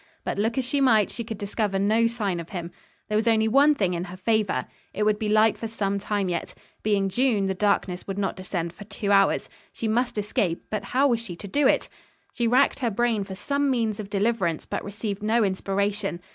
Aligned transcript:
But 0.23 0.39
look 0.39 0.57
as 0.57 0.65
she 0.65 0.81
might, 0.81 1.11
she 1.11 1.23
could 1.23 1.37
discover 1.37 1.77
no 1.77 2.07
sign 2.07 2.39
of 2.39 2.49
him. 2.49 2.71
There 3.07 3.15
was 3.15 3.27
only 3.27 3.47
one 3.47 3.75
thing 3.75 3.93
in 3.93 4.05
her 4.05 4.17
favor. 4.17 4.65
It 4.95 5.03
would 5.03 5.19
be 5.19 5.29
light 5.29 5.59
for 5.59 5.67
some 5.67 5.99
time 5.99 6.27
yet. 6.27 6.55
Being 6.81 7.07
June, 7.07 7.45
the 7.45 7.53
darkness 7.53 8.07
would 8.07 8.17
not 8.17 8.35
descend 8.35 8.73
for 8.73 8.83
two 8.85 9.11
hours. 9.11 9.47
She 9.71 9.87
must 9.87 10.17
escape, 10.17 10.65
but 10.71 10.85
how 10.85 11.07
was 11.09 11.19
she 11.19 11.35
to 11.35 11.47
do 11.47 11.67
it! 11.67 11.87
She 12.33 12.47
racked 12.47 12.79
her 12.79 12.89
brain 12.89 13.23
for 13.23 13.35
some 13.35 13.69
means 13.69 13.99
of 13.99 14.09
deliverance, 14.09 14.65
but 14.65 14.83
received 14.83 15.21
no 15.21 15.43
inspiration. 15.43 16.19